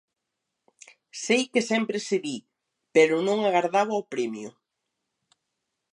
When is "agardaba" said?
3.41-4.01